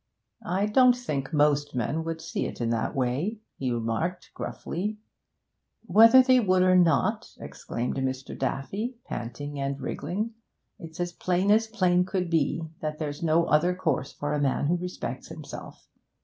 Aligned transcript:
'I 0.43 0.65
don't 0.65 0.97
think 0.97 1.31
most 1.31 1.75
men 1.75 2.03
would 2.05 2.21
see 2.21 2.47
it 2.47 2.59
in 2.59 2.71
that 2.71 2.95
way,' 2.95 3.37
he 3.57 3.71
remarked 3.71 4.31
gruffly. 4.33 4.97
'Whether 5.85 6.23
they 6.23 6.39
would 6.39 6.63
or 6.63 6.75
not,' 6.75 7.27
exclaimed 7.39 7.97
Mr. 7.97 8.35
Daffy, 8.35 8.97
panting 9.05 9.59
and 9.59 9.79
wriggling, 9.79 10.33
'it's 10.79 10.99
as 10.99 11.11
plain 11.13 11.51
as 11.51 11.67
plain 11.67 12.03
could 12.03 12.31
be 12.31 12.63
that 12.81 12.97
there's 12.97 13.21
no 13.21 13.45
other 13.45 13.75
course 13.75 14.11
for 14.11 14.33
a 14.33 14.41
man 14.41 14.65
who 14.65 14.75
respects 14.77 15.27
himself. 15.27 15.87